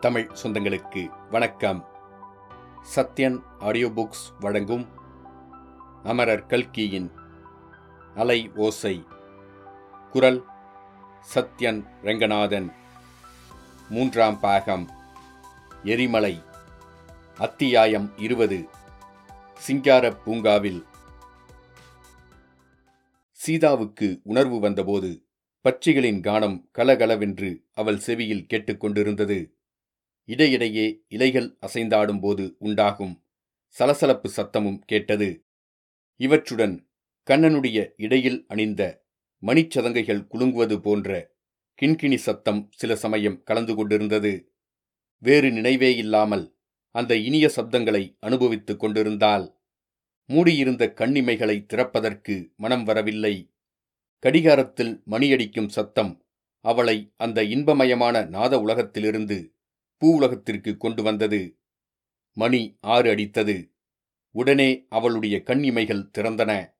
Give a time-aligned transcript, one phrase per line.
[0.00, 1.88] தமிழ் சொந்தங்களுக்கு வணக்கம்.
[2.96, 4.88] Sathyan audio books வழங்கும்
[6.02, 7.12] அமரர் கல்கியின்
[8.14, 9.06] அலை ஓசை.
[10.10, 10.44] குரல்
[11.34, 12.72] சத்யன் ரெங்கநாதன்.
[13.88, 14.90] மூன்றாம் பாகம்.
[15.84, 16.42] எரிமலை.
[17.38, 18.68] அத்தியாயம் இருபது.
[19.54, 20.86] சிங்கார பூங்காவில்.
[23.32, 25.26] சீதாவுக்கு உணர்வு வந்தபோது
[25.64, 29.56] பட்சிகளின் கானம் கலகலவென்று அவள் செவியில் கேட்டுக்கொண்டிருந்தது.
[30.28, 33.14] இடையிடையே இலைகள் அசைந்தாடும்போது உண்டாகும்
[33.76, 35.28] சலசலப்பு சத்தமும் கேட்டது.
[36.20, 36.76] இவற்றுடன்
[37.28, 38.82] கண்ணனுடைய இடையில் அணிந்த
[39.42, 41.36] மணிச்சதங்கைகள் குலுங்குவது போன்ற
[41.78, 44.32] கிண்கிணி சத்தம் சில சமயம் கலந்து கொண்டிருந்தது.
[45.22, 46.46] வேறு நினைவே இல்லாமல்
[46.94, 49.46] அந்த இனிய சப்தங்களை அனுபவித்துக் கொண்டிருந்தால்
[50.30, 53.34] மூடியிருந்த கண்ணிமைகளை திறப்பதற்கு மனம் வரவில்லை.
[54.24, 56.12] கடிகாரத்தில் மணியடிக்கும் சத்தம்
[56.64, 59.38] அவளை அந்த இன்பமயமான நாத உலகத்திலிருந்து
[59.98, 61.58] பூ உலகத்திற்கு கொண்டு வந்தது.
[62.32, 63.70] மணி ஆறு அடித்தது.
[64.30, 66.74] உடனே அவளுடைய கண்ணிமைகள் திறந்தன.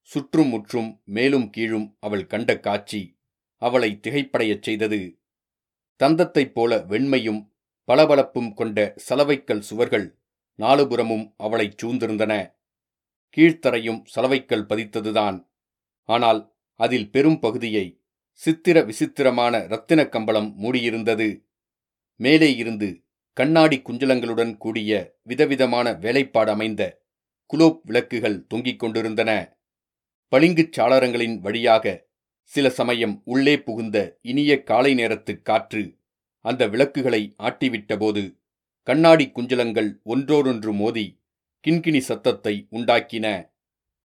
[0.00, 3.18] சுற்றும் முற்றும் மேலும் கீழும் அவள் கண்ட காட்சி
[3.56, 5.18] அவளை திகைப்படையச் செய்தது.
[6.02, 7.52] தந்தத்தைப் போல வெண்மையும்
[7.88, 10.18] பளபளப்பும் கொண்ட சலவைக்கல் சுவர்கள்
[10.58, 12.54] நாலுபுறமும் அவளைச் சூழ்ந்திருந்தன.
[13.36, 15.48] கீழ்த்தரையும் சலவைக்கல் பதித்ததுதான்.
[16.02, 21.47] ஆனால் அதில் பெரும் பகுதியை சித்திர விசித்திரமான இரத்தின கம்பளம் மூடியிருந்தது.
[22.20, 23.02] மேலே இருந்து
[23.32, 27.02] கண்ணாடி குஞ்சலங்களுடன் கூடிய விதவிதமான வேலைப்பாடு அமைந்த
[27.46, 29.56] குலோப் விளக்குகள் தொங்கிக் கொண்டிருந்தன.
[30.32, 32.06] பளிங்குச் சாளரங்களின் வழியாக
[32.42, 35.96] சில சமயம் உள்ளே புகுந்த இனிய காலை நேரத்துக் காற்று
[36.40, 38.36] அந்த விளக்குகளை ஆட்டிவிட்டபோது
[38.82, 41.20] கண்ணாடி குஞ்சலங்கள் ஒன்றோடொன்று மோதி
[41.68, 43.52] கிண்கிணி சத்தத்தை உண்டாக்கின.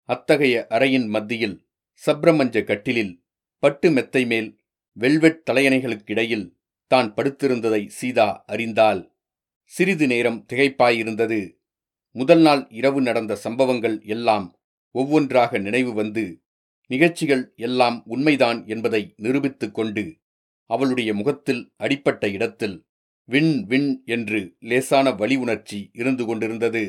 [0.04, 1.68] அத்தகைய அறையின் மத்தியில்
[2.06, 3.24] சப்ரமஞ்ச கட்டிலில்
[3.60, 4.60] பட்டு மெத்தை மேல்
[4.92, 6.55] வெல்வெட் தலையணைகளுக்கிடையில்
[6.92, 9.02] தான் படுத்திருந்ததை சீதா அறிந்தால்
[9.72, 11.40] சிறிது நேரம் திகைப்பாயிருந்தது.
[12.12, 14.48] முதல் நாள் இரவு நடந்த சம்பவங்கள் எல்லாம்
[14.92, 16.44] ஒவ்வொன்றாக நினைவு வந்து
[16.90, 20.04] நிகழ்ச்சிகள் எல்லாம் உண்மைதான் என்பதை நிரூபித்துக் கொண்டு
[20.70, 22.86] அவளுடைய முகத்தில் அடிப்பட்ட இடத்தில்
[23.30, 26.84] விண் விண் என்று லேசான வலி உணர்ச்சி இருந்து கொண்டிருந்தது.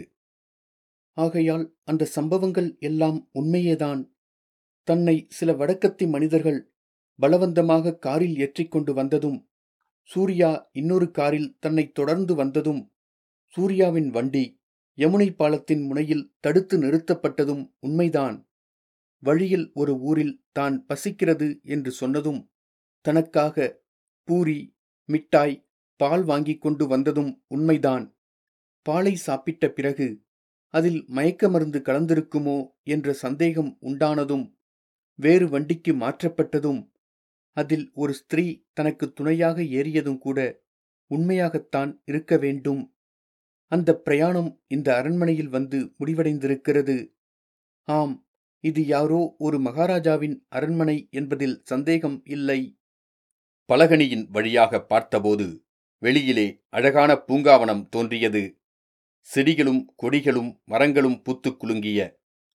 [1.17, 4.03] ஆகையால் அந்த சம்பவங்கள் எல்லாம் உண்மையேதான்.
[4.89, 6.61] தன்னை சில வடக்கத்தி மனிதர்கள்
[7.19, 9.39] பலவந்தமாக காரில் ஏற்றிக்கொண்டு வந்ததும்
[10.11, 12.83] சூர்யா இன்னொரு காரில் தன்னை தொடர்ந்து வந்ததும்
[13.55, 14.45] சூர்யாவின் வண்டி
[14.99, 18.37] யமுனை பாலத்தின் முனையில் தடுத்து நிறுத்தப்பட்டதும் உண்மைதான்.
[19.23, 22.41] வழியில் ஒரு ஊரில் தான் பசிக்கிறது என்று சொன்னதும்
[23.05, 23.67] தனக்காக
[24.29, 24.59] பூரி
[25.09, 25.57] மிட்டாய்
[26.01, 28.07] பால் வாங்கிக் கொண்டு வந்ததும் உண்மைதான்.
[28.87, 30.09] பாலை சாப்பிட்ட பிறகு
[30.75, 34.47] அதில் மயக்க மருந்து கலந்திருக்குமோ என்ற சந்தேகம் உண்டானதும்
[35.19, 36.81] வேறு வண்டிக்கு மாற்றப்பட்டதும்
[37.57, 40.39] அதில் ஒரு ஸ்திரீ தனக்கு துணையாக ஏறியதும் கூட
[41.11, 42.83] உண்மையாகத்தான் இருக்க வேண்டும்.
[43.73, 46.97] அந்த பிரயாணம் இந்த அரண்மனையில் வந்து முடிவடைந்திருக்கிறது.
[47.89, 48.15] ஆம்
[48.65, 52.61] இது யாரோ ஒரு மகாராஜாவின் அரண்மனை என்பதில் சந்தேகம் இல்லை.
[53.73, 55.47] பலகனியின் வழியாக பார்த்தபோது
[56.03, 58.43] வெளியிலே அழகான பூங்காவனம் தோன்றியது.
[59.27, 62.01] செடிகளும் கொடிகளும் மரங்களும் பூத்துக் குலுங்கிய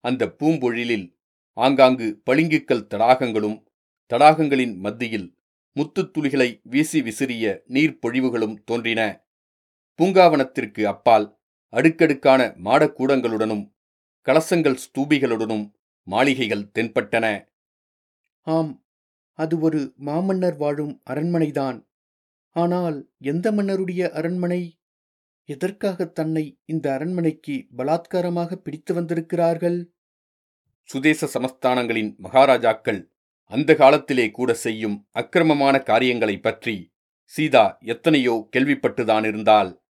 [0.04, 1.08] அந்த பூம்பொழிலில்
[1.58, 3.58] ஆங்காங்கு பளிங்குக்கல் தடாகங்களும்
[4.14, 5.38] தடாகங்களின் மத்தியில்
[5.76, 9.26] முத்துத் துளிகளை வீசி விசிறிய நீர்ப்பொழிவுகளும் தோன்றின.
[10.00, 11.40] பூங்காவனத்திற்கு அப்பால்
[11.70, 13.72] அடுக்கடுக்கான மாடக்கூடங்களுடனும்
[14.28, 15.72] கலசங்கள் ஸ்தூபிகளுடனும்
[16.04, 17.48] மாளிகைகள் தென்பட்டன.
[18.42, 18.86] ஆம்
[19.34, 21.88] அது ஒரு மாமன்னர் வாழும் அரண்மனைதான்.
[22.50, 24.80] ஆனால் எந்த மன்னருடைய அரண்மனை?
[25.46, 29.94] எதற்காக தன்னை இந்த அரண்மனைக்கு பலாத்காரமாக பிடித்து வந்திருக்கிறார்கள்?
[30.84, 33.11] சுதேச சமஸ்தானங்களின் மகாராஜாக்கள்
[33.52, 36.92] அந்த காலத்திலே கூட செய்யும் அக்கிரமமான காரியங்களைப் பற்றி
[37.24, 39.84] சீதா எத்தனையோ கேள்விப்பட்டுதான் இருந்தால்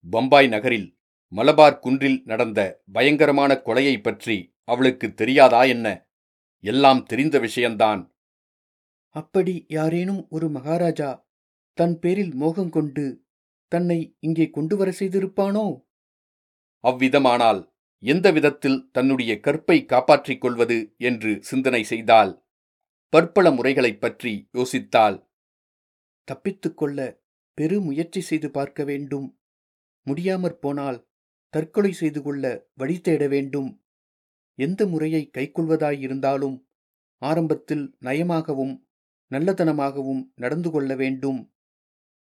[0.00, 0.98] பம்பாய் நகரில்
[1.32, 5.86] மலபார் குன்றில் நடந்த பயங்கரமான கொலையைப் பற்றி அவளுக்கு தெரியாதா என்ன?
[6.60, 8.14] எல்லாம் தெரிந்த விஷயந்தான்.
[9.08, 11.28] அப்படி யாரேனும் ஒரு மகாராஜா
[11.72, 13.04] தன் பேரில் மோகம் கொண்டு
[13.72, 15.66] தன்னை இங்கே கொண்டு வர செய்திருப்பானோ?
[16.84, 17.60] அவ்விதமானால்
[18.02, 22.32] எந்த விதத்தில் தன்னுடைய கற்பை காப்பாற்றிக் கொள்வது என்று சிந்தனை செய்தால்
[23.08, 25.28] பற்பல முறைகளைப் பற்றி யோசித்தாள்.
[26.24, 27.20] தப்பித்துக்கொள்ள
[27.54, 29.40] பெருமுயற்சி செய்து பார்க்க வேண்டும்.
[30.02, 31.08] முடியாமற் போனால்
[31.48, 33.84] தற்கொலை செய்து கொள்ள வழி தேட வேண்டும்.
[34.54, 36.66] எந்த முறையை கைக்கொள்வதாயிருந்தாலும்
[37.18, 38.86] ஆரம்பத்தில் நயமாகவும்
[39.30, 41.52] நல்லதனமாகவும் நடந்து கொள்ள வேண்டும்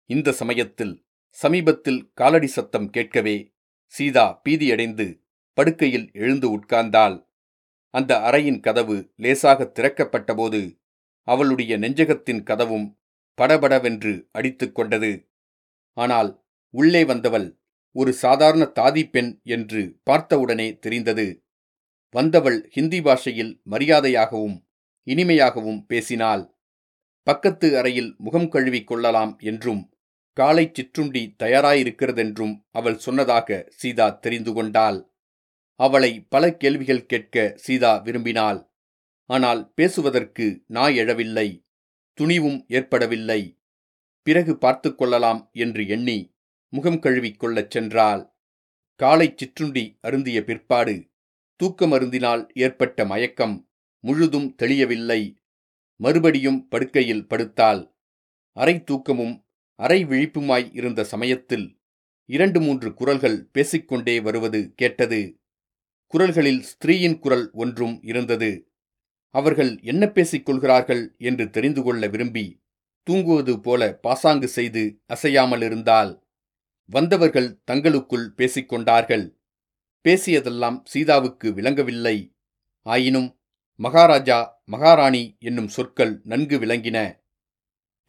[0.07, 3.55] இந்த சமயத்தில் சமீபத்தில் காலடி சத்தம் கேட்கவே
[3.87, 5.23] சீதா பீதியடைந்து
[5.53, 7.28] படுக்கையில் எழுந்து உட்கார்ந்தாள்.
[7.91, 10.79] அந்த அறையின் கதவு லேசாக திறக்கப்பட்டபோது
[11.23, 12.97] அவளுடைய நெஞ்சகத்தின் கதவும்
[13.35, 15.29] படபடவென்று அடித்துக் கொண்டது.
[15.93, 17.61] ஆனால் உள்ளே வந்தவள்
[17.93, 21.45] ஒரு சாதாரண தாதி பெண் என்று பார்த்தவுடனே தெரிந்தது.
[22.11, 24.67] வந்தவள் ஹிந்தி பாஷையில் மரியாதையாகவும்
[25.05, 26.55] இனிமையாகவும் பேசினாள்.
[27.23, 29.97] பக்கத்து அறையில் முகம் கழுவிக் கொள்ளலாம் என்றும்
[30.33, 35.08] காலை சிற்றுண்டி தயாராயிருக்கிறதென்றும் அவள் சொன்னதாக சீதா தெரிந்து கொண்டாள்.
[35.79, 38.71] அவளை பல கேள்விகள் கேட்க சீதா விரும்பினாள்.
[39.25, 41.65] ஆனால் பேசுவதற்கு நாய் எழவில்லை
[42.13, 43.61] துணிவும் ஏற்படவில்லை.
[44.23, 46.35] பிறகு பார்த்து கொள்ளலாம் என்று எண்ணி
[46.69, 48.33] முகம் கழுவிக் கொள்ளச் சென்றாள்.
[48.95, 51.11] காலை சிற்றுண்டி அருந்திய பிற்பாடு
[51.63, 53.71] தூக்கமருந்தினால் ஏற்பட்ட மயக்கம்
[54.01, 55.39] முழுதும் தெளியவில்லை.
[55.97, 57.93] மறுபடியும் படுக்கையில் படுத்தாள்.
[58.53, 61.81] அரை தூக்கமும் அரை விழிப்புமாய் இருந்த சமயத்தில்
[62.25, 65.38] இரண்டு மூன்று குரல்கள் பேசிக்கொண்டே வருவது கேட்டது.
[66.13, 68.51] குரல்களில் ஸ்திரீயின் குரல் ஒன்றும் இருந்தது.
[69.35, 72.47] அவர்கள் என்ன பேசிக் கொள்கிறார்கள் என்று தெரிந்து கொள்ள விரும்பி
[73.07, 76.13] தூங்குவது போல பாசாங்கு செய்து அசையாமல் இருந்தால்
[76.91, 79.27] வந்தவர்கள் தங்களுக்குள் பேசிக்கொண்டார்கள்
[80.05, 82.17] பேசியதெல்லாம் சீதாவுக்கு விளங்கவில்லை.
[82.87, 83.29] ஆயினும்
[83.81, 86.99] மகாராஜா மகாராணி என்னும் சொற்கள் நன்கு விளங்கின.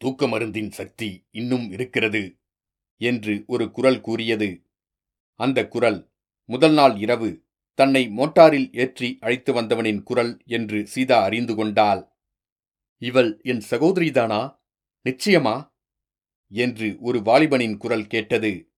[0.00, 2.22] தூக்க மருந்தின் சக்தி இன்னும் இருக்கிறது
[3.00, 4.50] என்று ஒரு குரல் கூறியது.
[5.40, 6.00] அந்த குரல்
[6.48, 7.30] முதல் நாள் இரவு
[7.74, 12.08] தன்னை மோட்டாரில் ஏற்றி அழைத்து வந்தவனின் குரல் என்று சீதா அறிந்து கொண்டாள்.
[12.98, 14.58] இவள் என் சகோதரிதானா?
[15.04, 15.72] நிச்சயமா?
[16.48, 18.72] என்று ஒரு வாலிபனின் குரல் கேட்டது.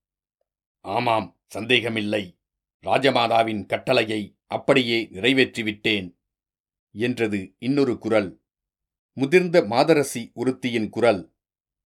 [0.81, 2.39] ஆமாம் சந்தேகமில்லை.
[2.83, 6.19] ராஜமாதாவின் கட்டளையை அப்படியே நிறைவேற்றிவிட்டேன்
[6.91, 8.43] என்றது இன்னொரு குரல்.
[9.13, 11.35] முதிர்ந்த மாதரசி ஒருத்தியின் குரல்.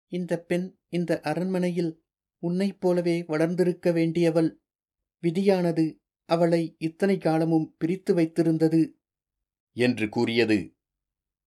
[0.08, 2.04] இந்த பெண் இந்த அரண்மனையில்
[2.38, 4.62] உன்னைப் போலவே வளர்ந்திருக்க வேண்டியவள்.
[5.22, 6.01] விதியானது
[6.32, 8.80] அவளை இத்தனை காலமும் பிரித்து வைத்திருந்தது?
[9.76, 10.58] என்று கூறியது.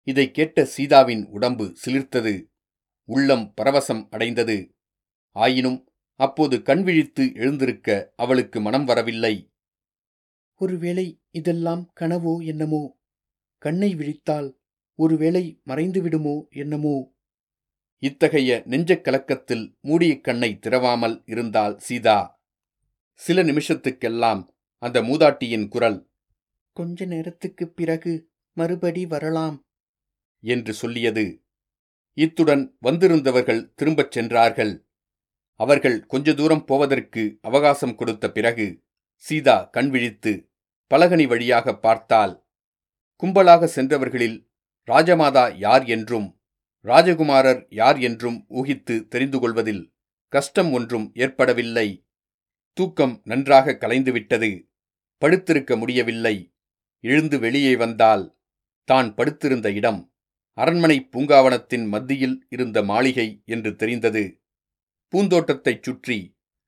[0.06, 2.34] இதை கேட்ட சீதாவின் உடம்பு சிலிர்த்தது.
[3.08, 4.56] உள்ளம் பரவசம் அடைந்தது.
[5.36, 5.78] ஆயினும்
[6.20, 9.34] அப்போது கண் விழித்து எழுந்திருக்க அவளுக்கு மனம் வரவில்லை.
[10.60, 12.82] ஒருவேளை இதெல்லாம் கனவோ என்னமோ?
[13.58, 14.50] கண்ணை விழித்தால்
[14.98, 16.96] ஒருவேளை மறைந்துவிடுமோ என்னமோ?
[18.02, 22.18] இத்தகைய நெஞ்சக் கலக்கத்தில் மூடிய கண்ணை திறவாமல் இருந்தால் சீதா.
[23.20, 24.42] சில நிமிஷத்துக்கெல்லாம்
[24.82, 26.10] அந்த மூதாட்டியின் குரல்
[26.72, 29.60] கொஞ்ச நேரத்துக்குப் பிறகு மறுபடி வரலாம்
[30.44, 31.42] என்று சொல்லியது.
[32.12, 34.88] இத்துடன் வந்திருந்தவர்கள் திரும்பச் சென்றார்கள்.
[35.54, 38.82] அவர்கள் கொஞ்ச தூரம் போவதற்கு அவகாசம் கொடுத்த பிறகு
[39.16, 40.50] சீதா கண் விழித்து
[40.94, 42.46] பலகனி வழியாக பார்த்தால்
[43.22, 44.50] கும்பலாக சென்றவர்களில்
[44.90, 46.40] ராஜமாதா யார் என்றும்
[46.84, 49.92] ராஜகுமாரர் யார் என்றும் ஊகித்து தெரிந்து கொள்வதில்
[50.28, 52.06] கஷ்டம் ஒன்றும் ஏற்படவில்லை.
[52.72, 54.70] தூக்கம் நன்றாக கலைந்துவிட்டது.
[55.22, 56.36] படுத்திருக்க முடியவில்லை.
[57.04, 58.24] எழுந்து வெளியே வந்தால்
[58.88, 60.00] தான் படுத்திருந்த இடம்.
[60.58, 64.24] அரண்மனை பூங்காவனத்தின் மத்தியில் இருந்த மாளிகை என்று தெரிந்தது.
[65.12, 66.18] பூந்தோட்டத்தைச் சுற்றி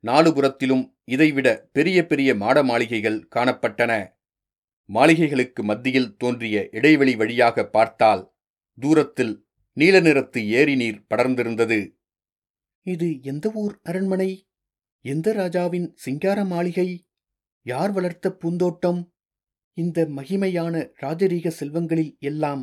[0.05, 3.93] நாலுபுறத்திலும் இதைவிட பெரிய பெரிய மாட மாளிகைகள் காணப்பட்டன.
[4.91, 8.23] மாளிகைகளுக்கு மத்தியில் தோன்றிய இடைவெளி வழியாக பார்த்தால்
[8.81, 9.35] தூரத்தில்
[9.77, 11.79] நீல நிறத்து ஏரி நீர் படர்ந்திருந்தது.
[12.87, 14.31] இது எந்த ஊர் அரண்மனை?
[15.05, 16.89] எந்த ராஜாவின் சிங்கார மாளிகை?
[17.67, 19.01] யார் வளர்த்த பூந்தோட்டம்?
[19.73, 22.63] இந்த மகிமையான ராஜரீக செல்வங்களில் எல்லாம்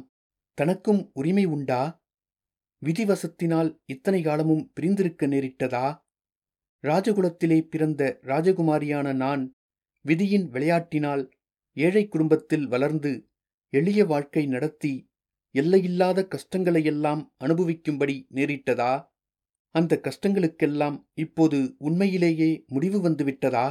[0.57, 1.81] தனக்கும் உரிமை உண்டா?
[2.81, 5.85] விதிவசத்தினால் இத்தனை காலமும் பிரிந்திருக்க நேரிட்டதா?
[6.83, 9.55] ராஜகுலத்திலே பிறந்த ராஜகுமாரியான நான்
[10.05, 11.23] விதியின் விளையாட்டினால்
[11.77, 13.11] ஏழை குடும்பத்தில் வளர்ந்து
[13.73, 14.93] எளிய வாழ்க்கை நடத்தி
[15.55, 18.93] எல்லையில்லாத கஷ்டங்களையெல்லாம் அனுபவிக்கும்படி நேரிட்டதா?
[19.75, 23.67] அந்த கஷ்டங்களுக்கெல்லாம் இப்போது உண்மையிலேயே முடிவு வந்துவிட்டதா?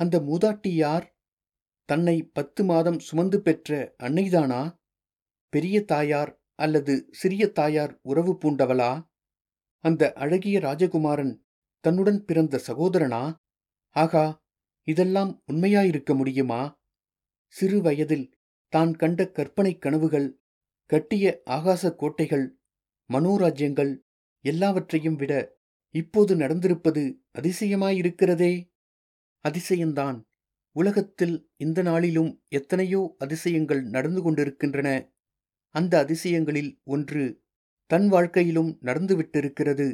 [0.00, 1.06] அந்த மூதாட்டி யார்
[1.88, 3.70] தன்னை பத்து மாதம் சுமந்து பெற்ற
[4.02, 4.62] அன்னைதானா?
[5.52, 8.90] பெரிய தாயார் அல்லது சிறிய தாயார் உறவு பூண்டவளா?
[9.84, 11.34] அந்த அழகிய ராஜகுமாரன்
[11.84, 13.22] தன்னுடன் பிறந்த சகோதரனா?
[13.96, 14.24] ஆகா
[14.88, 16.60] இதெல்லாம் உண்மையாயிருக்க முடியுமா?
[17.54, 18.26] சிறு வயதில்
[18.72, 20.28] தான் கண்ட கற்பனை கனவுகள்
[20.90, 22.46] கட்டிய ஆகாச கோட்டைகள்
[23.10, 23.92] மனோராஜ்யங்கள்
[24.44, 25.32] எல்லாவற்றையும் விட
[25.94, 27.02] இப்போது நடந்திருப்பது
[27.38, 28.52] அதிசயமாயிருக்கிறதே!
[29.44, 30.18] அதிசயந்தான்.
[30.72, 34.88] உலகத்தில் இந்த நாளிலும் எத்தனையோ அதிசயங்கள் நடந்து கொண்டிருக்கின்றன.
[35.70, 37.24] அந்த அதிசயங்களில் ஒன்று
[37.86, 39.88] தன் வாழ்க்கையிலும் நடந்துவிட்டிருக்கிறது.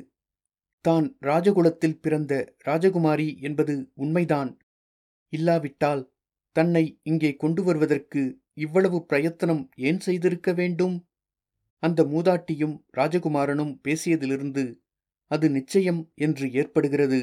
[0.84, 2.32] தான் ராஜகுலத்தில் பிறந்த
[2.66, 4.50] ராஜகுமாரி என்பது உண்மைதான்.
[5.28, 6.02] இல்லாவிட்டால்
[6.52, 8.22] தன்னை இங்கே கொண்டு வருவதற்கு
[8.54, 10.96] இவ்வளவு பிரயத்தனம் ஏன் செய்திருக்க வேண்டும்?
[11.82, 14.64] அந்த மூதாட்டியும் ராஜகுமாரனும் பேசியதிலிருந்து
[15.30, 17.20] அது நிச்சயம் என்று ஏற்படுகிறது.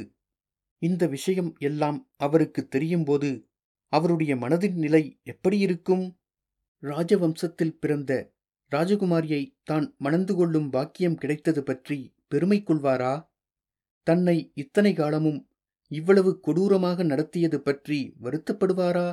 [0.81, 3.47] இந்த விஷயம் எல்லாம் அவருக்கு தெரியும்போது
[3.87, 6.17] அவருடைய மனதின் நிலை எப்படியிருக்கும்
[6.83, 8.33] ராஜவம்சத்தில் பிறந்த
[8.71, 13.27] ராஜகுமாரியை தான் மணந்து கொள்ளும் பாக்கியம் கிடைத்தது பற்றி பெருமை கொள்வாரா?
[14.03, 15.49] தன்னை இத்தனை காலமும்
[15.87, 19.07] இவ்வளவு கொடூரமாக நடத்தியது பற்றி வருத்தப்படுவாரா?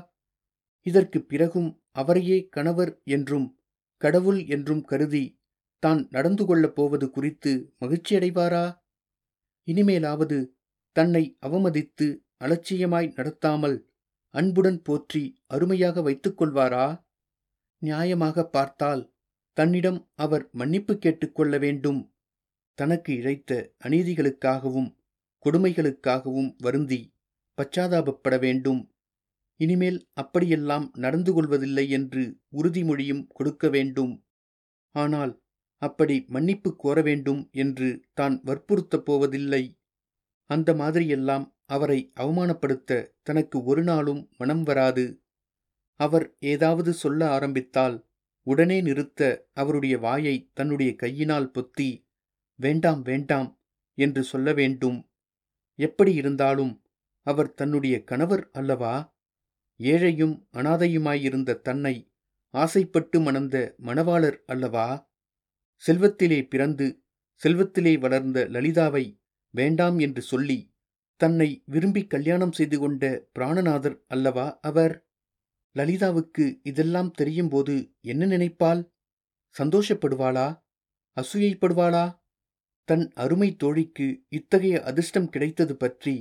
[0.87, 3.58] இதற்குப் பிறகும் அவரையே கணவர் என்றும்
[3.96, 5.40] கடவுள் என்றும் கருதி
[5.82, 8.64] தான் நடந்து கொள்ளப் போவது குறித்து மகிழ்ச்சியடைவாரா?
[9.68, 10.38] இனிமேலாவது
[10.97, 12.07] தன்னை அவமதித்து
[12.45, 13.76] அலட்சியமாய் நடத்தாமல்
[14.35, 16.87] அன்புடன் போற்றி அருமையாக வைத்துக் கொள்வாரா?
[17.83, 19.03] நியாயமாக பார்த்தால்
[19.57, 22.00] தன்னிடம் அவர் மன்னிப்பு கேட்டுக்கொள்ள வேண்டும்.
[22.79, 23.53] தனக்கு இழைத்த
[23.85, 24.91] அநீதிகளுக்காகவும்
[25.45, 27.00] கொடுமைகளுக்காகவும் வருந்தி
[27.59, 28.81] பச்சாதாபப்பட வேண்டும்.
[29.61, 32.23] இனிமேல் அப்படியெல்லாம் நடந்து கொள்வதில்லை என்று
[32.57, 34.15] உறுதிமொழியும் கொடுக்க வேண்டும்.
[34.95, 35.33] ஆனால்
[35.83, 39.62] அப்படி மன்னிப்பு கோர வேண்டும் என்று தான் வற்புறுத்தப் போவதில்லை.
[40.47, 45.23] அந்த மாதிரியெல்லாம் அவரை அவமானப்படுத்த தனக்கு ஒரு நாளும் மனம் வராது.
[46.00, 47.97] அவர் ஏதாவது சொல்ல ஆரம்பித்தால்
[48.47, 51.88] உடனே நிறுத்த அவருடைய வாயை தன்னுடைய கையினால் பொத்தி
[52.55, 53.61] வேண்டாம் வேண்டாம்
[53.95, 55.11] என்று சொல்ல வேண்டும்.
[55.79, 56.85] எப்படி இருந்தாலும்
[57.26, 58.95] அவர் தன்னுடைய கணவர் அல்லவா?
[59.81, 62.12] ஏழையும் அனாதையுமாயிருந்த தன்னை
[62.55, 65.15] ஆசைப்பட்டு மணந்த மணவாளர் அல்லவா?
[65.87, 67.03] செல்வத்திலே பிறந்து
[67.43, 69.05] செல்வத்திலே வளர்ந்த லலிதாவை
[69.58, 70.58] வேண்டாம் என்று சொல்லி
[71.20, 73.02] தன்னை விரும்பி கல்யாணம் செய்து கொண்ட
[73.34, 74.94] பிராணநாதர் அல்லவா அவர்?
[75.76, 78.82] லலிதாவுக்கு இதெல்லாம் தெரியும்போது என்ன நினைப்பாள்?
[79.56, 80.48] சந்தோஷப்படுவாளா?
[81.16, 82.06] அசூயைப்படுவாளா?
[82.88, 86.14] தன் அருமை தோழிக்கு இத்தகைய அதிர்ஷ்டம் கிடைத்தது பற்றி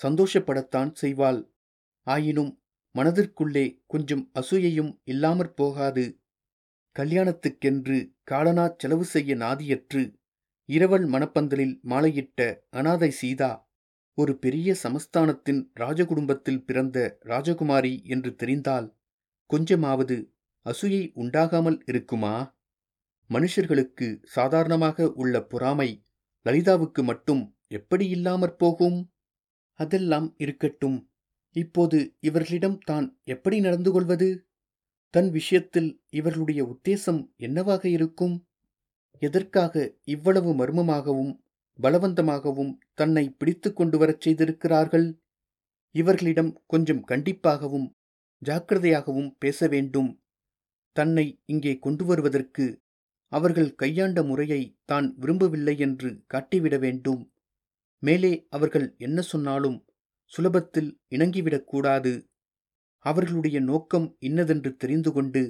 [0.00, 1.40] சந்தோஷப்படத்தான் செய்வாள்.
[2.06, 2.52] ஆயினும்
[2.94, 6.04] மனதிற்குள்ளே கொஞ்சம் அசூயையும் இல்லாமற் போகாது.
[6.96, 10.02] கல்யாணத்துக்கென்று காலனா செலவு செய்ய நாதியற்று
[10.70, 13.52] இரவல் மணப்பந்தலில் மாலையிட்ட அனாதை சீதா
[14.18, 18.88] ஒரு பெரிய சமஸ்தானத்தின் ராஜகுடும்பத்தில் பிறந்த ராஜகுமாரி என்று தெரிந்தால்
[19.50, 20.16] கொஞ்சமாவது
[20.66, 22.34] அசூயை உண்டாகாமல் இருக்குமா?
[23.30, 26.04] மனுஷர்களுக்கு சாதாரணமாக உள்ள பொறாமை
[26.46, 28.98] லலிதாவுக்கு மட்டும் எப்படி இல்லாமற் போகும்?
[29.80, 30.98] அதெல்லாம் இருக்கட்டும்.
[31.56, 34.28] இப்போது இவர்களிடம் தான் எப்படி நடந்து கொள்வது?
[35.14, 38.36] தன் விஷயத்தில் இவர்களுடைய உத்தேசம் என்னவாக இருக்கும்?
[39.22, 39.74] எதற்காக
[40.04, 41.32] இவ்வளவு மர்மமாகவும்
[41.78, 45.06] பலவந்தமாகவும் தன்னை பிடித்து கொண்டு வரச் செய்திருக்கிறார்கள்?
[45.94, 47.86] இவர்களிடம் கொஞ்சம் கண்டிப்பாகவும்
[48.42, 50.10] ஜாக்கிரதையாகவும் பேச வேண்டும்.
[50.96, 52.64] தன்னை இங்கே கொண்டு வருவதற்கு
[53.32, 57.22] அவர்கள் கையாண்ட முறையை தான் விரும்பவில்லை என்று காட்டிவிட வேண்டும்.
[58.02, 59.78] மேலே அவர்கள் என்ன சொன்னாலும்
[60.32, 62.12] சுலபத்தில் இணங்கிவிடக்கூடாது
[63.04, 65.42] அவர்களுடைய நோக்கம் இன்னதென்று தெரிந்து கொண்டு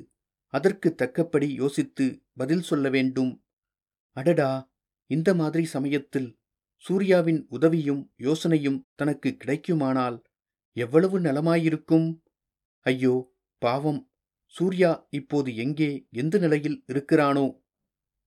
[0.54, 3.32] அதற்கு தக்கபடி யோசித்து பதில் சொல்ல வேண்டும்.
[4.12, 4.72] அடடா
[5.06, 6.38] இந்த மாதிரி சமயத்தில்
[6.76, 10.22] சூர்யாவின் உதவியும் யோசனையும் தனக்கு கிடைக்குமானால்
[10.72, 12.20] எவ்வளவு நலமாயிருக்கும்?
[12.86, 14.12] ஐயோ பாவம்.
[14.46, 17.62] சூர்யா இப்போது எங்கே எந்த நிலையில் இருக்கிறானோ?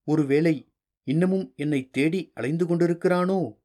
[0.07, 0.73] ஒருவேளை
[1.03, 3.57] இன்னமும் என்னை தேடி அலைந்து கொண்டிருக்கிறானோ?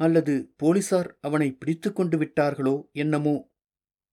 [0.00, 3.52] அல்லது போலீசார் அவனை பிடித்து கொண்டு விட்டார்களோ என்னமோ?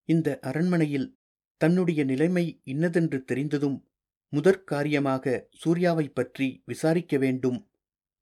[0.09, 1.19] இந்த அரண்மனையில்
[1.61, 3.92] தன்னுடைய நிலைமை இன்னதென்று தெரிந்ததும்
[4.33, 7.69] முதற் காரியமாக சூர்யாவைப் பற்றி விசாரிக்க வேண்டும்.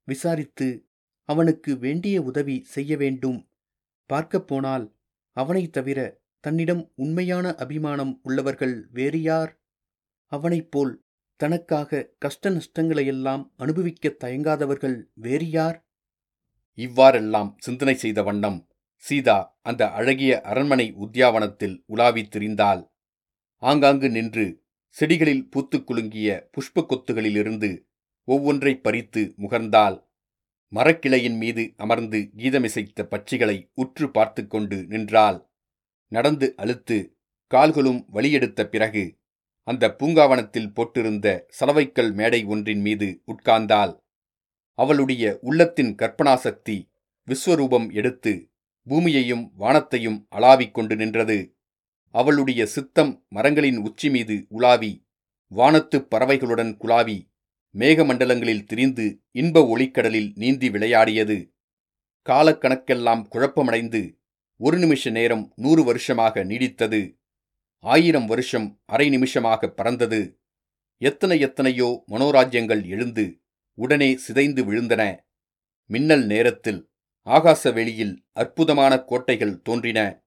[0.04, 0.88] விசாரித்து
[1.24, 3.50] அவனுக்கு வேண்டிய உதவி செய்ய வேண்டும்.
[4.06, 4.96] பார்க்கப் போனால்
[5.32, 9.62] அவனைத் தவிர தன்னிடம் உண்மையான அபிமானம் உள்ளவர்கள் வேறு யார்?
[10.26, 11.04] அவனைப் போல்
[11.36, 15.88] தனக்காக கஷ்ட நஷ்டங்களையெல்லாம் அனுபவிக்கத் தயங்காதவர்கள் வேறு யார்?
[16.74, 22.90] இவ்வாறெல்லாம் சிந்தனை செய்த வண்ணம் சீதா அந்த அழகிய அரண்மனை உத்தியாவனத்தில் உலாவித் திரிந்தாள்.
[23.58, 24.61] ஆங்காங்கு நின்று
[25.00, 27.70] செடிகளில் பூத்து குலுங்கிய புஷ்ப கொத்துகளிலிருந்து
[28.28, 30.10] ஒவ்வொன்றைப் பறித்து முகர்ந்தால்
[30.76, 35.52] மரக்கிளையின் மீது அமர்ந்து கீதமிசைத்த பட்சிகளை உற்று பார்த்து கொண்டு நின்றால்
[36.12, 37.18] நடந்து அழுத்து
[37.48, 39.20] கால்களும் வழியெடுத்த பிறகு
[39.64, 43.94] அந்த பூங்காவனத்தில் போட்டிருந்த சலவைக்கல் மேடை ஒன்றின் மீது உட்கார்ந்தால்
[44.74, 46.78] அவளுடைய உள்ளத்தின் கற்பனாசக்தி
[47.28, 48.50] விஸ்வரூபம் எடுத்து
[48.88, 51.56] பூமியையும் வானத்தையும் அளாவிக் கொண்டு நின்றது.
[52.12, 55.08] அவளுடைய சித்தம் மரங்களின் உச்சி மீது உலாவி
[55.56, 57.30] வானத்துப் பறவைகளுடன் குலாவி
[57.78, 61.54] மேகமண்டலங்களில் திரிந்து இன்ப ஒளிக்கடலில் நீந்தி விளையாடியது.
[62.30, 64.20] காலக்கணக்கெல்லாம் குழப்பமடைந்து
[64.58, 67.20] ஒரு நிமிஷ நேரம் நூறு வருஷமாக நீடித்தது.
[67.80, 70.40] ஆயிரம் வருஷம் அரை நிமிஷமாக பறந்தது.
[70.98, 73.42] எத்தனை எத்தனையோ மனோராஜ்யங்கள் எழுந்து
[73.74, 75.18] உடனே சிதைந்து விழுந்தன.
[75.86, 76.90] மின்னல் நேரத்தில்
[77.26, 80.21] ஆகாச வெளியில் அற்புதமான கோட்டைகள் தோன்றின.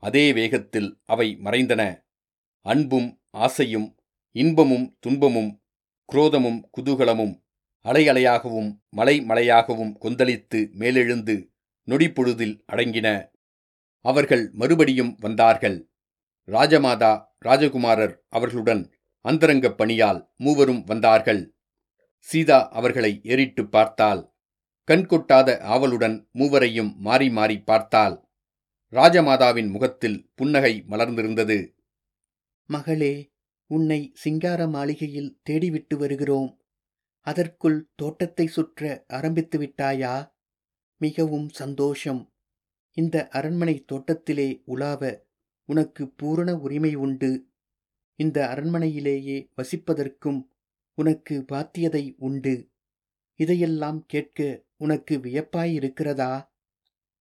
[0.00, 2.06] அதே வேகத்தில் அவை மறைந்தன.
[2.60, 3.96] அன்பும் ஆசையும்
[4.30, 5.62] இன்பமும் துன்பமும்
[6.12, 7.42] குரோதமும் குதூகலமும்
[7.80, 11.52] அலை அலையாகவும் மலை மலையாகவும் கொந்தளித்து மேலெழுந்து
[11.86, 13.30] நொடிப்பொழுதில் அடங்கின.
[14.00, 15.90] அவர்கள் மறுபடியும் வந்தார்கள்.
[16.46, 21.56] ராஜமாதா ராஜகுமாரர் அவர்களுடன் அந்தரங்கப் பணியால் மூவரும் வந்தார்கள்.
[22.18, 24.34] சீதா அவர்களை ஏறிட்டுப் பார்த்தால்
[24.90, 28.29] கண்கொட்டாத ஆவலுடன் மூவரையும் மாறி மாறி பார்த்தாள்.
[28.92, 31.74] ராஜமாதாவின் முகத்தில் புன்னகை மலர்ந்திருந்தது.
[32.64, 33.32] மகளே
[33.66, 36.60] உன்னை சிங்கார மாளிகையில் தேடிவிட்டு வருகிறோம்.
[37.20, 40.32] அதற்குள் தோட்டத்தை சுற்ற ஆரம்பித்து விட்டாயா?
[40.96, 42.32] மிகவும் சந்தோஷம்.
[42.92, 45.26] இந்த அரண்மனை தோட்டத்திலே உலாவ
[45.64, 47.48] உனக்கு பூரண உரிமை உண்டு.
[48.14, 50.42] இந்த அரண்மனையிலேயே வசிப்பதற்கும்
[50.94, 52.70] உனக்கு பாத்தியதை உண்டு.
[53.34, 56.49] இதையெல்லாம் கேட்க உனக்கு வியப்பாயிருக்கிறதா?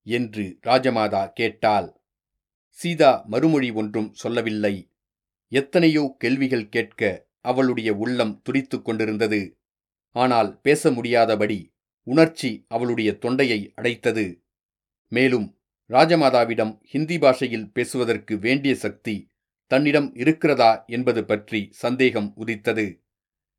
[0.03, 2.01] என்று ராஜமாதா கேட்டாள்.
[2.69, 4.89] சீதா மறுமொழி ஒன்றும் சொல்லவில்லை.
[5.47, 9.57] எத்தனையோ கேள்விகள் கேட்க அவளுடைய உள்ளம் துடித்துக் கொண்டிருந்தது.
[10.11, 14.43] ஆனால் பேச முடியாதபடி உணர்ச்சி அவளுடைய தொண்டையை அடைத்தது.
[15.07, 19.29] மேலும் ராஜமாதாவிடம் ஹிந்தி பாஷையில் பேசுவதற்கு வேண்டிய சக்தி
[19.67, 23.03] தன்னிடம் இருக்கிறதா என்பது பற்றி சந்தேகம் உதித்தது.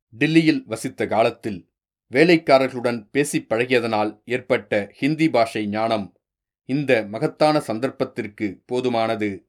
[0.09, 1.71] டில்லியில் வசித்த காலத்தில்
[2.11, 6.17] வேலைக்காரர்களுடன் பேசிப் பழகியதனால் ஏற்பட்ட ஹிந்தி பாஷை ஞானம்
[6.65, 9.45] இந்த மகத்தான சந்தர்ப்பத்திற்கு போதுமானது.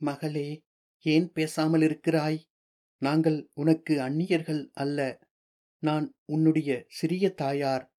[0.00, 0.62] மகளே
[1.00, 2.48] ஏன் பேசாமல் இருக்கிறாய்?
[2.98, 5.20] நாங்கள் உனக்கு அந்நியர்கள் அல்ல.
[5.78, 7.94] நான் உன்னுடைய சிறிய தாயார்.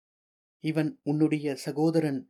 [0.60, 2.20] இவன் உன்னுடைய சகோதரன்.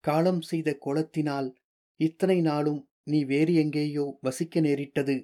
[0.00, 1.48] காலம் செய்த கோலத்தினால்
[1.96, 5.16] இத்தனை நாளும் நீ வேறு எங்கேயோ வசிக்க நேரிட்டது.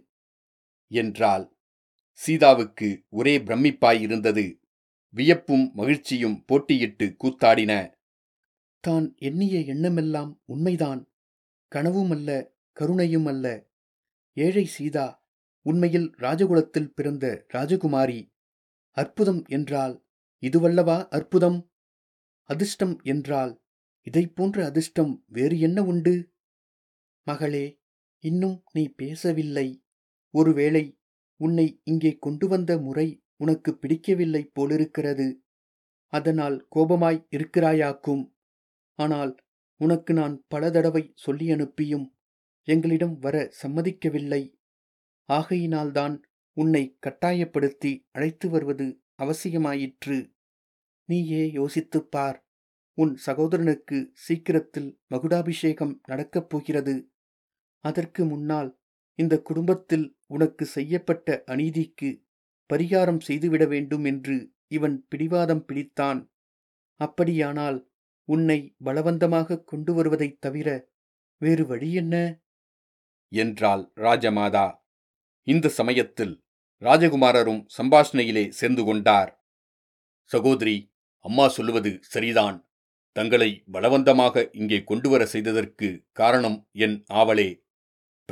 [0.90, 1.44] என்றாள்.
[2.10, 4.60] சீதாவுக்கு ஒரே பிரமிப்பாய் இருந்தது.
[5.10, 7.72] வியப்பும் மகிழ்ச்சியும் போட்டியிட்டு கூத்தாடின.
[8.86, 11.00] தான் எண்ணிய எண்ணமெல்லாம் உண்மைதான்.
[11.72, 12.30] கனவும் அல்ல
[12.76, 13.46] கருணையும் அல்ல
[14.36, 15.06] ஏழை சீதா
[15.66, 18.20] உண்மையில் ராஜகுலத்தில் பிறந்த ராஜகுமாரி.
[18.96, 19.94] அற்புதம் என்றால்
[20.42, 21.58] இதுவல்லவா அற்புதம்?
[22.50, 23.52] அதிர்ஷ்டம் என்றால்
[24.06, 26.14] இதைப்போன்ற அதிர்ஷ்டம் வேறு என்ன உண்டு?
[27.26, 27.66] மகளே
[28.24, 29.68] இன்னும் நீ பேசவில்லை.
[30.34, 30.84] ஒருவேளை
[31.40, 35.26] உன்னை இங்கே கொண்டு வந்த முறை உனக்கு பிடிக்கவில்லை போலிருக்கிறது.
[36.12, 38.22] அதனால் கோபமாய் இருக்கிறாயாக்கும்.
[38.96, 39.36] ஆனால்
[39.80, 42.16] உனக்கு நான் பல தடவை சொல்லி அனுப்பியும்
[42.62, 44.54] எங்களிடம் வர சம்மதிக்கவில்லை.
[45.32, 46.20] ஆகையினால்தான்
[46.52, 50.34] உன்னை கட்டாயப்படுத்தி அழைத்து வருவது அவசியமாயிற்று.
[51.04, 52.46] நீயே யோசித்துப் பார்
[52.98, 57.10] உன் சகோதரனுக்கு சீக்கிரத்தில் மகுடாபிஷேகம் நடக்கப் போகிறது.
[57.84, 58.78] அதற்கு முன்னால்
[59.14, 62.24] இந்த குடும்பத்தில் உனக்கு செய்யப்பட்ட அநீதிக்கு
[62.70, 66.30] பரிகாரம் செய்துவிட வேண்டும் என்று இவன் பிடிவாதம் பிடித்தான்.
[67.00, 67.90] அப்படியானால்
[68.28, 70.88] உன்னை பலவந்தமாக கொண்டு வருவதைத் தவிர
[71.36, 72.40] வேறு வழி என்ன?
[73.28, 74.78] என்றாள் ராஜமாதா.
[75.42, 76.44] இந்த சமயத்தில்
[76.80, 79.46] ராஜகுமாரரும் சம்பாஷணையிலே சேர்ந்து கொண்டார்.
[80.24, 82.68] சகோதரி அம்மா சொல்லுவது சரிதான்.
[83.12, 87.64] தங்களை பலவந்தமாக இங்கே கொண்டுவர செய்ததற்கு காரணம் என் ஆவலே.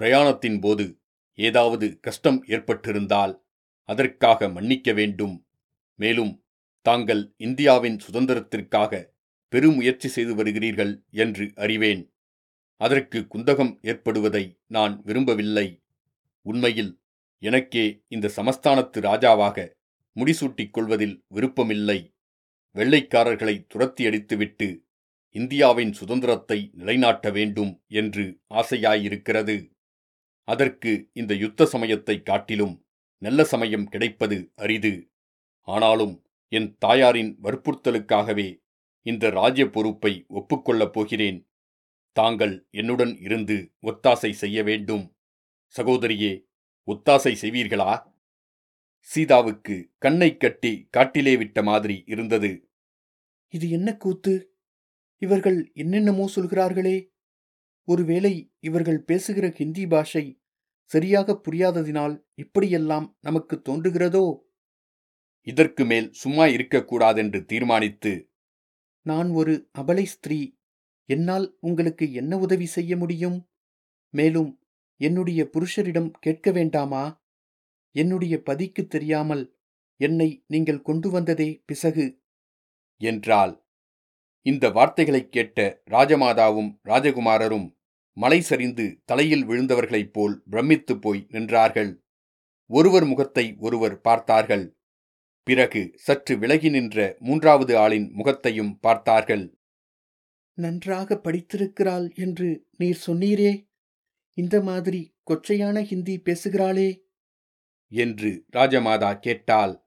[0.00, 1.00] பிரயாணத்தின் போது
[1.34, 3.44] ஏதாவது கஷ்டம் ஏற்பட்டிருந்தால்
[3.82, 5.46] அதற்காக மன்னிக்க வேண்டும்.
[5.94, 6.44] மேலும்
[6.80, 9.13] தாங்கள் இந்தியாவின் சுதந்திரத்திற்காக
[9.54, 12.14] பெருமுயற்சி செய்து வருகிறீர்கள் என்று அறிவேன்.
[12.76, 15.82] அதற்கு குந்தகம் ஏற்படுவதை நான் விரும்பவில்லை.
[16.42, 17.00] உண்மையில்
[17.38, 19.70] எனக்கே இந்த சமஸ்தானத்து ராஜாவாக
[20.14, 22.14] முடிசூட்டிக் கொள்வதில் விருப்பமில்லை.
[22.74, 24.80] வெள்ளைக்காரர்களை துரத்தி அடித்துவிட்டு
[25.30, 29.70] இந்தியாவின் சுதந்திரத்தை நிலைநாட்ட வேண்டும் என்று ஆசையாயிருக்கிறது.
[30.44, 32.86] அதற்கு இந்த யுத்த சமயத்தைக் காட்டிலும்
[33.18, 35.10] நல்ல சமயம் கிடைப்பது அரிது.
[35.60, 38.62] ஆனாலும் என் தாயாரின் வற்புறுத்தலுக்காகவே
[39.06, 41.50] இந்த ராஜ்ய பொறுப்பை ஒப்புக்கொள்ளப் போகிறேன்.
[42.16, 45.16] தாங்கள் என்னுடன் இருந்து ஒத்தாசை செய்ய வேண்டும்.
[45.74, 46.32] சகோதரியே
[46.86, 47.92] ஒத்தாசை செய்வீர்களா?
[48.98, 52.68] சீதாவுக்கு கண்ணை கட்டி காட்டிலே விட்ட மாதிரி இருந்தது.
[53.48, 54.34] இது என்ன கூத்து?
[55.22, 56.96] இவர்கள் என்னென்னமோ சொல்கிறார்களே.
[57.88, 60.42] ஒருவேளை இவர்கள் பேசுகிற ஹிந்தி பாஷை
[60.90, 64.24] சரியாக புரியாததினால் இப்படியெல்லாம் நமக்கு தோன்றுகிறதோ?
[65.46, 68.12] இதற்கு மேல் சும்மா இருக்கக்கூடாதென்று தீர்மானித்து
[69.06, 70.52] நான் ஒரு அபலை ஸ்திரீ.
[71.04, 73.48] என்னால் உங்களுக்கு என்ன உதவி செய்ய முடியும்?
[74.10, 74.58] மேலும்
[74.96, 77.22] என்னுடைய புருஷரிடம் கேட்க வேண்டாமா?
[77.90, 79.58] என்னுடைய பதிக்கு தெரியாமல்
[79.96, 82.22] என்னை நீங்கள் கொண்டு வந்ததே பிசகு.
[82.96, 83.66] என்றாள்.
[84.42, 87.76] இந்த வார்த்தைகளைக் கேட்ட ராஜமாதாவும் ராஜகுமாரரும்
[88.12, 92.04] மலை சரிந்து தலையில் விழுந்தவர்களைப் போல் பிரமித்துப் போய் நின்றார்கள்.
[92.66, 94.78] ஒருவர் முகத்தை ஒருவர் பார்த்தார்கள்.
[95.44, 99.58] பிறகு சற்று விலகி நின்ற மூன்றாவது ஆளின் முகத்தையும் பார்த்தார்கள்.
[100.54, 103.68] நன்றாக படித்திருக்கிறாள் என்று நீர் சொன்னீரே?
[104.34, 106.98] இந்த மாதிரி கொச்சையான ஹிந்தி பேசுகிறாளே?
[107.88, 109.82] என்று ராஜமாதா கேட்டாள்.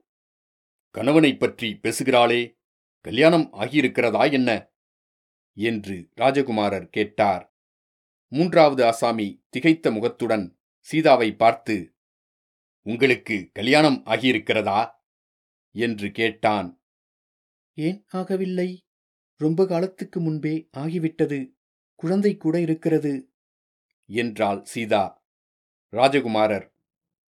[0.89, 2.59] கணவனைப் பற்றி பேசுகிறாளே?
[3.01, 4.71] கல்யாணம் ஆகியிருக்கிறதா என்ன?
[5.53, 7.55] என்று ராஜகுமாரர் கேட்டார்.
[8.27, 11.95] மூன்றாவது ஆசாமி திகைத்த முகத்துடன் சீதாவை பார்த்து
[12.81, 14.95] உங்களுக்கு கல்யாணம் ஆகியிருக்கிறதா?
[15.77, 16.81] என்று கேட்டான்.
[17.73, 18.77] ஏன் ஆகவில்லை?
[19.35, 21.39] ரொம்ப காலத்துக்கு முன்பே ஆகிவிட்டது.
[21.95, 23.31] குழந்தை கூட இருக்கிறது.
[24.05, 25.03] என்றாள் சீதா.
[25.91, 26.67] ராஜகுமாரர்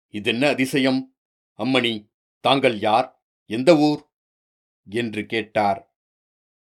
[0.08, 1.16] இதென்ன அதிசயம்?
[1.58, 3.08] அம்மணி தாங்கள் யார்?
[3.50, 4.02] எந்த ஊர்?
[4.86, 5.80] என்று கேட்டார்.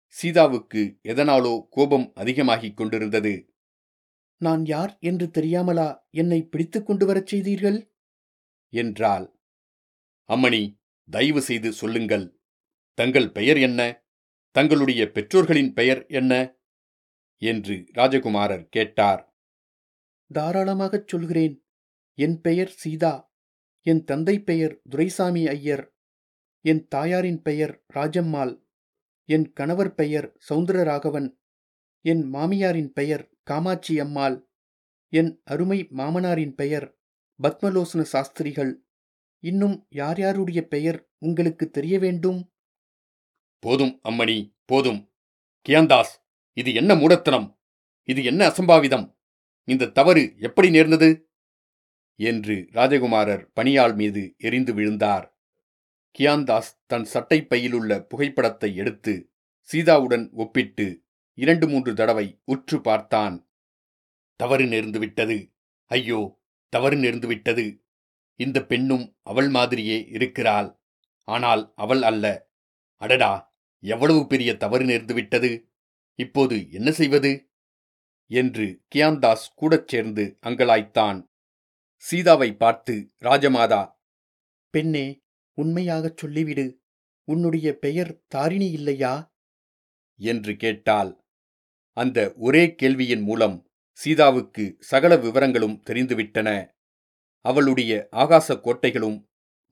[0.07, 3.33] சீதாவுக்கு எதனாலோ கோபம் அதிகமாகிக் கொண்டிருந்தது.
[4.37, 7.79] நான் யார் என்று தெரியாமலா என்னை பிடித்துக் கொண்டு வரச் செய்தீர்கள்?
[8.73, 9.27] என்றாள்.
[10.29, 12.39] அம்மணி தயவு செய்து சொல்லுங்கள்.
[12.93, 14.05] தங்கள் பெயர் என்ன?
[14.51, 16.55] தங்களுடைய பெற்றோர்களின் பெயர் என்ன?
[17.37, 19.35] என்று ராஜகுமாரர் கேட்டார்.
[20.33, 21.65] தாராளமாகச் சொல்கிறேன்.
[22.13, 23.33] என் பெயர் சீதா.
[23.81, 25.95] என் தந்தை பெயர் துரைசாமி ஐயர்.
[26.61, 28.63] என் தாயாரின் பெயர் ராஜம்மாள்.
[29.25, 31.39] என் கணவர் பெயர் சௌந்தரராகவன்
[32.01, 34.49] என் மாமியாரின் பெயர் காமாட்சி அம்மாள்.
[35.09, 36.99] என் அருமை மாமனாரின் பெயர்
[37.43, 38.85] பத்மலோசன சாஸ்திரிகள்.
[39.43, 42.53] இன்னும் யார் யாருடைய பெயர் உங்களுக்கு தெரிய வேண்டும்?
[43.59, 45.13] போதும் அம்மணி போதும்.
[45.69, 46.13] கியாந்தாஸ்
[46.53, 47.61] இது என்ன மூடத்தனம்?
[48.03, 49.17] இது என்ன அசம்பாவிதம்?
[49.63, 51.29] இந்த தவறு எப்படி நேர்ந்தது?
[52.15, 55.37] என்று ராஜகுமாரர் பணியாள் மீது எரிந்து விழுந்தார்.
[56.19, 59.33] கியாந்தாஸ் தன் சட்டை பையிலுள்ள புகைப்படத்தை எடுத்து
[59.73, 63.49] சீதாவுடன் ஒப்பிட்டு இரண்டு மூன்று தடவை உற்று பார்த்தான்.
[64.35, 65.51] தவறு நேர்ந்துவிட்டது.
[65.85, 67.80] ஐயோ தவறு நேர்ந்துவிட்டது.
[68.41, 70.69] இந்த பெண்ணும் அவள் மாதிரியே இருக்கிறாள்.
[71.27, 72.25] ஆனால் அவள் அல்ல.
[73.01, 73.33] அடடா
[73.83, 75.51] எவ்வளவு பெரிய தவறு நேர்ந்துவிட்டது
[76.19, 77.31] இப்போது என்ன செய்வது?
[78.31, 81.19] என்று கியாந்தாஸ் கூடச் சேர்ந்து அங்கலாய்த்தான்.
[82.01, 83.81] சீதாவை பார்த்து ராஜமாதா
[84.73, 85.05] பெண்ணே
[85.57, 86.65] உண்மையாகச் சொல்லிவிடு.
[87.27, 89.13] உன்னுடைய பெயர் தாரிணி இல்லையா?
[90.19, 91.11] என்று கேட்டாள்.
[91.97, 93.57] அந்த ஒரே கேள்வியின் மூலம்
[93.97, 96.49] சீதாவுக்கு சகல விவரங்களும் தெரிந்துவிட்டன.
[97.45, 99.17] அவளுடைய ஆகாச கோட்டைகளும்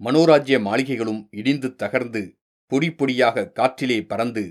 [0.01, 2.21] மனோராஜ்ய மாளிகைகளும் இடிந்து தகர்ந்து
[2.71, 4.43] பொடி பொடியாக காற்றிலே பறந்து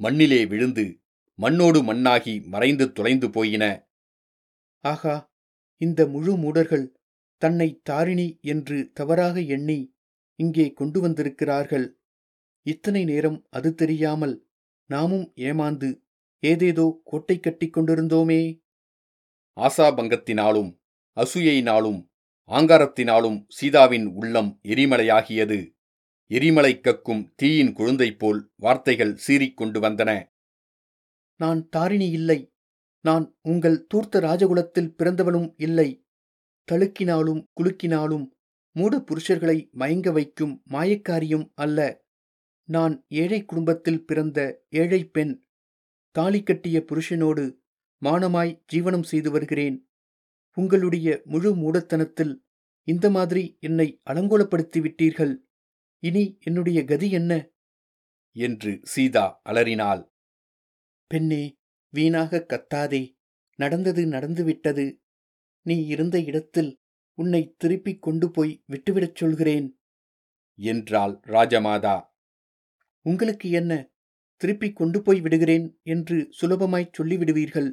[0.00, 0.84] மண்ணிலே விழுந்து
[1.38, 3.64] மண்ணோடு மண்ணாகி மறைந்து தொலைந்து போயின.
[4.84, 5.14] ஆகா
[5.76, 6.86] இந்த முழு மூடர்கள்
[7.42, 9.78] தன்னை தாரிணி என்று தவறாக எண்ணி
[10.38, 11.86] இங்கே கொண்டு வந்திருக்கிறார்கள்.
[12.66, 14.34] இத்தனை நேரம் அது தெரியாமல்
[14.90, 15.88] நாமும் ஏமாந்து
[16.42, 18.40] ஏதேதோ கோட்டை கட்டிக் கொண்டிருந்தோமே
[19.56, 20.70] ஆசாபங்கத்தினாலும்
[21.16, 22.00] அசூயையினாலும்
[22.50, 25.74] ஆங்காரத்தினாலும் சீதாவின் உள்ளம் எரிமலையாகியது.
[26.26, 30.30] எரிமலை கக்கும் தீயின் குழந்தை போல் வார்த்தைகள் சீறிக்கொண்டு வந்தன.
[31.36, 32.52] நான் தாரிணி இல்லை.
[33.00, 36.04] நான் உங்கள் தூர்த்த ராஜகுலத்தில் பிறந்தவளும் இல்லை.
[36.72, 38.30] தழுக்கினாலும் குலுக்கினாலும்
[38.72, 42.04] மூட புருஷர்களை மயங்க வைக்கும் மாயக்காரியும் அல்ல.
[42.64, 45.46] நான் ஏழை குடும்பத்தில் பிறந்த ஏழை பெண்.
[46.10, 47.58] தாலி கட்டிய புருஷனோடு
[48.04, 49.89] மானமாய் ஜீவனம் செய்து வருகிறேன்.
[50.54, 52.34] உங்களுடைய முழு மூடத்தனத்தில்
[52.82, 55.36] இந்த மாதிரி என்னை அலங்கோலப்படுத்தி விட்டீர்கள்
[55.98, 57.50] இனி என்னுடைய கதி என்ன?
[58.32, 60.12] என்று சீதா அலறினாள்.
[61.06, 61.58] பெண்ணே
[61.88, 63.18] வீணாக கத்தாதே.
[63.56, 65.00] நடந்தது நடந்துவிட்டது.
[65.62, 66.80] நீ இருந்த இடத்தில்
[67.14, 69.80] உன்னை திருப்பிக் கொண்டு போய் விட்டுவிடச் சொல்கிறேன்
[70.54, 72.02] என்றாள் ராஜமாதா.
[73.02, 73.90] உங்களுக்கு என்ன?
[74.36, 77.72] திருப்பிக் கொண்டு போய் விடுகிறேன் என்று சுலபமாய்ச் சொல்லிவிடுவீர்கள்.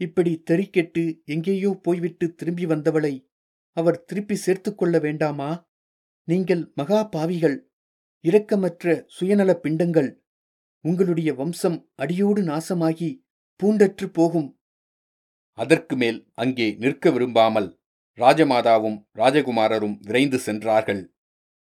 [0.00, 3.30] இப்படி தெறிக்கெட்டு எங்கேயோ போய்விட்டு திரும்பி வந்தவளை
[3.76, 5.50] அவர் திருப்பி சேர்த்துக் கொள்ள வேண்டாமா?
[6.28, 7.56] நீங்கள் மகா பாவிகள்.
[8.24, 10.10] இரக்கமற்ற சுயநல பிண்டங்கள்.
[10.84, 13.10] உங்களுடைய வம்சம் அடியோடு நாசமாகி
[13.60, 14.48] பூண்டற்று போகும்.
[15.58, 17.68] அதற்கு மேல் அங்கே நிற்க விரும்பாமல்
[18.18, 21.02] ராஜமாதாவும் ராஜகுமாரரும் விரைந்து சென்றார்கள்.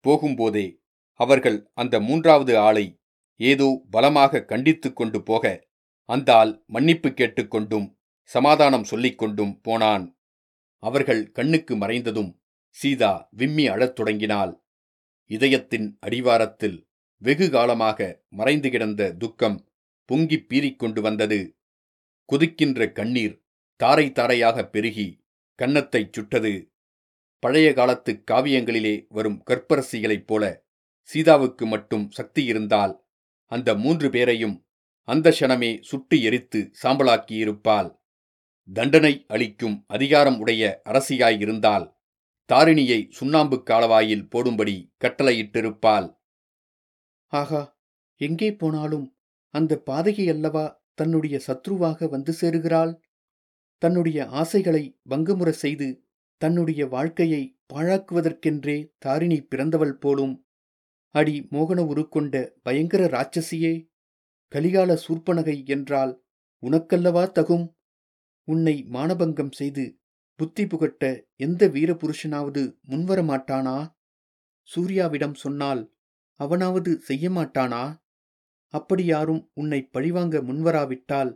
[0.06, 0.66] போகும்போதே
[1.20, 2.86] அவர்கள் அந்த மூன்றாவது ஆளை
[3.40, 5.46] ஏதோ பலமாக கண்டித்துக் கொண்டு போக
[6.10, 7.88] அந்த ஆள் மன்னிப்பு கேட்டுக்கொண்டும்
[8.24, 10.18] சமாதானம் சொல்லிக் கொண்டும் போனான்.
[10.78, 14.64] அவர்கள் கண்ணுக்கு மறைந்ததும் சீதா விம்மி அழத் தொடங்கினாள்.
[15.26, 19.70] இதயத்தின் அடிவாரத்தில் வெகு காலமாக மறைந்து கிடந்த துக்கம்
[20.12, 21.56] பொங்கிப் பீறிக்கொண்டு வந்தது.
[22.32, 23.44] குதிக்கின்ற கண்ணீர்
[23.76, 25.26] தாரை தாரையாக பெருகி
[25.62, 26.72] கன்னத்தைச் சுட்டது.
[27.40, 30.66] பழைய காலத்து காவியங்களிலே வரும் கற்பரசிகளைப் போல
[31.02, 33.06] சீதாவுக்கு மட்டும் சக்தி இருந்தால்
[33.46, 34.66] அந்த மூன்று பேரையும்
[35.02, 38.02] அந்த க்ஷணமே சுட்டு எரித்து சாம்பலாக்கியிருப்பாள்.
[38.70, 41.86] தண்டனை அளிக்கும் அதிகாரம் உடைய அரசியாயிருந்தால்
[42.50, 46.08] தாரிணியை சுண்ணாம்பு காலவாயில் போடும்படி கட்டளையிட்டிருப்பாள்.
[47.34, 47.62] ஆகா
[48.22, 49.06] எங்கே போனாலும்
[49.54, 52.94] அந்த பாதகி அல்லவா தன்னுடைய சத்ருவாக வந்து சேருகிறாள்?
[53.82, 55.90] தன்னுடைய ஆசைகளை பங்கமுற செய்து
[56.42, 60.34] தன்னுடைய வாழ்க்கையை பாழாக்குவதற்கென்றே தாரிணி பிறந்தவள் போலும்.
[61.16, 63.74] அடி மோகன உருக்கொண்ட பயங்கர ராட்சசியே
[64.52, 66.14] கலிகால சூர்ப்பனகை என்றால்
[66.64, 67.66] உனக்கல்லவா தகும்?
[68.48, 69.86] உன்னை மானபங்கம் செய்து
[70.40, 71.04] புத்தி புகட்ட
[71.36, 73.78] எந்த வீரபுருஷனாவது முன்வர மாட்டானா
[74.70, 75.82] சூர்யாவிடம் சொன்னால்
[76.40, 77.84] அவனாவது செய்ய மாட்டானா
[78.74, 81.32] அப்படி யாரும் உன்னை பழிவாங்க முன்வராவிட்டால்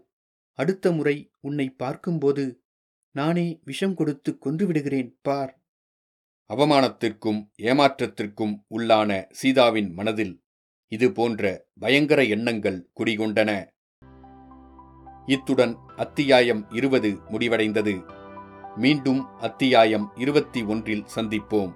[0.59, 2.45] அடுத்த முறை உன்னை பார்க்கும்போது
[3.15, 5.51] நானே விஷம் கொடுத்து கொன்று விடுகிறேன் பார்.
[6.49, 10.35] அவமானத்திற்கும் ஏமாற்றத்திற்கும் உள்ளான சீதாவின் மனதில்
[10.91, 11.41] இது போன்ற
[11.79, 13.51] பயங்கர எண்ணங்கள் குடிகொண்டன.
[15.27, 18.03] இத்துடன் அத்தியாயம் இருபது முடிவடைந்தது.
[18.75, 21.73] மீண்டும் அத்தியாயம் இருபத்தி ஒன்றில் சந்திப்போம்.